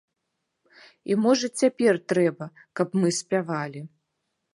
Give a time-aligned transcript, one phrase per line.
[1.11, 2.45] І можа цяпер трэба,
[2.79, 3.81] каб мы спявалі.